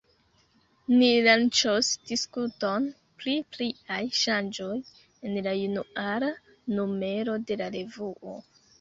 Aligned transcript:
Ni 1.01 1.09
lanĉos 1.27 1.89
diskuton 2.13 2.89
pri 3.21 3.37
pliaj 3.57 4.01
ŝanĝoj 4.23 4.73
en 4.81 5.39
la 5.49 5.57
januara 5.63 6.35
numero 6.79 7.41
de 7.51 7.63
la 7.65 7.73
revuo. 7.81 8.41